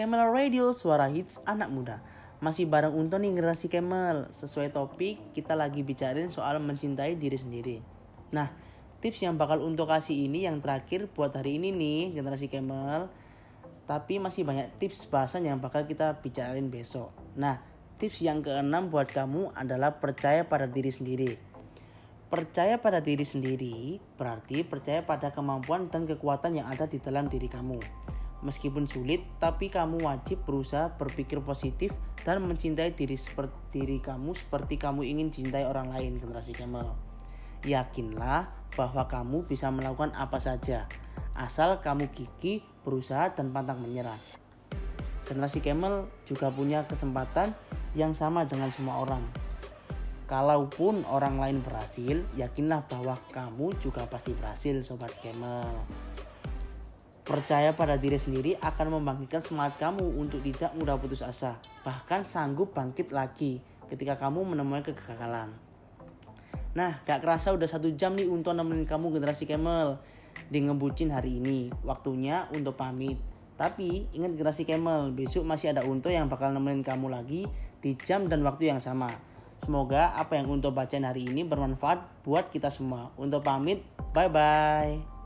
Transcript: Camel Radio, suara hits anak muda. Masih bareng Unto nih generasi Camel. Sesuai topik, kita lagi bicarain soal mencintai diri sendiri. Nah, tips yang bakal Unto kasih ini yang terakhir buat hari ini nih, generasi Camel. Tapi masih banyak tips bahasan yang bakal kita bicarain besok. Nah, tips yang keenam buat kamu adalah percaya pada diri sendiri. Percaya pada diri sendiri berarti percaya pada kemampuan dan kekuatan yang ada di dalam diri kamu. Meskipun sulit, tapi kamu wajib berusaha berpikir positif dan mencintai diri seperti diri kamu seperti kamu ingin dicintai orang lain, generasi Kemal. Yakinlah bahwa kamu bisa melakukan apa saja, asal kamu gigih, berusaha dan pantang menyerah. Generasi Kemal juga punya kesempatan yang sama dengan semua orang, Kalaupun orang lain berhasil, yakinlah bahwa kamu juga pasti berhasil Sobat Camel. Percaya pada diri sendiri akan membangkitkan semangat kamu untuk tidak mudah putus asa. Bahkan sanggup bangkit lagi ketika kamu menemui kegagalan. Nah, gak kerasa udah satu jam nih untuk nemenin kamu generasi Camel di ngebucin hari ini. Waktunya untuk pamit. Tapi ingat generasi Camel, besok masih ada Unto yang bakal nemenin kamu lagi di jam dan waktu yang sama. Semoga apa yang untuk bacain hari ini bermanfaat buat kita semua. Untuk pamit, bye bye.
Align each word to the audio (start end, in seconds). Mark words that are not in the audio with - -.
Camel 0.00 0.32
Radio, 0.32 0.72
suara 0.72 1.12
hits 1.12 1.44
anak 1.44 1.68
muda. 1.68 2.00
Masih 2.40 2.64
bareng 2.64 2.96
Unto 2.96 3.20
nih 3.20 3.36
generasi 3.36 3.68
Camel. 3.68 4.32
Sesuai 4.32 4.72
topik, 4.72 5.20
kita 5.36 5.52
lagi 5.52 5.84
bicarain 5.84 6.32
soal 6.32 6.56
mencintai 6.56 7.20
diri 7.20 7.36
sendiri. 7.36 7.84
Nah, 8.32 8.48
tips 9.04 9.20
yang 9.20 9.36
bakal 9.36 9.60
Unto 9.60 9.84
kasih 9.84 10.24
ini 10.24 10.48
yang 10.48 10.64
terakhir 10.64 11.04
buat 11.12 11.36
hari 11.36 11.60
ini 11.60 11.68
nih, 11.68 12.16
generasi 12.16 12.48
Camel. 12.48 13.12
Tapi 13.84 14.16
masih 14.16 14.48
banyak 14.48 14.72
tips 14.80 15.04
bahasan 15.04 15.44
yang 15.44 15.60
bakal 15.60 15.84
kita 15.84 16.16
bicarain 16.24 16.72
besok. 16.72 17.12
Nah, 17.36 17.60
tips 18.00 18.24
yang 18.24 18.40
keenam 18.40 18.88
buat 18.88 19.12
kamu 19.12 19.52
adalah 19.52 20.00
percaya 20.00 20.48
pada 20.48 20.64
diri 20.64 20.88
sendiri. 20.88 21.36
Percaya 22.32 22.80
pada 22.80 23.04
diri 23.04 23.28
sendiri 23.28 24.00
berarti 24.16 24.64
percaya 24.64 25.04
pada 25.04 25.28
kemampuan 25.28 25.92
dan 25.92 26.08
kekuatan 26.08 26.56
yang 26.56 26.72
ada 26.72 26.88
di 26.88 26.96
dalam 26.96 27.28
diri 27.28 27.52
kamu. 27.52 27.76
Meskipun 28.40 28.88
sulit, 28.88 29.20
tapi 29.36 29.68
kamu 29.68 30.00
wajib 30.00 30.40
berusaha 30.48 30.96
berpikir 30.96 31.44
positif 31.44 31.92
dan 32.24 32.40
mencintai 32.40 32.96
diri 32.96 33.16
seperti 33.20 33.52
diri 33.70 34.00
kamu 34.00 34.34
seperti 34.34 34.80
kamu 34.80 35.04
ingin 35.06 35.28
dicintai 35.28 35.68
orang 35.68 35.92
lain, 35.92 36.18
generasi 36.18 36.56
Kemal. 36.56 36.96
Yakinlah 37.68 38.48
bahwa 38.72 39.04
kamu 39.04 39.44
bisa 39.44 39.68
melakukan 39.68 40.16
apa 40.16 40.40
saja, 40.40 40.88
asal 41.36 41.84
kamu 41.84 42.08
gigih, 42.16 42.64
berusaha 42.82 43.36
dan 43.36 43.52
pantang 43.52 43.78
menyerah. 43.84 44.16
Generasi 45.28 45.60
Kemal 45.60 46.08
juga 46.24 46.48
punya 46.48 46.88
kesempatan 46.88 47.52
yang 47.92 48.16
sama 48.16 48.48
dengan 48.48 48.72
semua 48.72 49.04
orang, 49.04 49.22
Kalaupun 50.30 51.02
orang 51.10 51.42
lain 51.42 51.58
berhasil, 51.58 52.22
yakinlah 52.38 52.86
bahwa 52.86 53.18
kamu 53.34 53.74
juga 53.82 54.06
pasti 54.06 54.30
berhasil 54.30 54.78
Sobat 54.78 55.10
Camel. 55.18 55.66
Percaya 57.30 57.70
pada 57.78 57.94
diri 57.94 58.18
sendiri 58.18 58.58
akan 58.58 58.98
membangkitkan 58.98 59.38
semangat 59.38 59.78
kamu 59.78 60.18
untuk 60.18 60.42
tidak 60.42 60.74
mudah 60.74 60.98
putus 60.98 61.22
asa. 61.22 61.62
Bahkan 61.86 62.26
sanggup 62.26 62.74
bangkit 62.74 63.14
lagi 63.14 63.62
ketika 63.86 64.18
kamu 64.18 64.42
menemui 64.50 64.82
kegagalan. 64.82 65.54
Nah, 66.74 66.98
gak 67.06 67.22
kerasa 67.22 67.54
udah 67.54 67.70
satu 67.70 67.94
jam 67.94 68.18
nih 68.18 68.26
untuk 68.26 68.50
nemenin 68.50 68.82
kamu 68.82 69.14
generasi 69.14 69.46
Camel 69.46 70.02
di 70.50 70.58
ngebucin 70.58 71.14
hari 71.14 71.38
ini. 71.38 71.70
Waktunya 71.86 72.50
untuk 72.50 72.74
pamit. 72.74 73.22
Tapi 73.54 74.10
ingat 74.10 74.34
generasi 74.34 74.66
Camel, 74.66 75.14
besok 75.14 75.46
masih 75.46 75.70
ada 75.70 75.86
Unto 75.86 76.10
yang 76.10 76.26
bakal 76.26 76.50
nemenin 76.50 76.82
kamu 76.82 77.14
lagi 77.14 77.46
di 77.78 77.94
jam 77.94 78.26
dan 78.26 78.42
waktu 78.42 78.74
yang 78.74 78.82
sama. 78.82 79.06
Semoga 79.54 80.18
apa 80.18 80.34
yang 80.34 80.50
untuk 80.50 80.74
bacain 80.74 81.06
hari 81.06 81.30
ini 81.30 81.46
bermanfaat 81.46 82.26
buat 82.26 82.50
kita 82.50 82.74
semua. 82.74 83.14
Untuk 83.14 83.46
pamit, 83.46 83.86
bye 84.10 84.26
bye. 84.26 85.19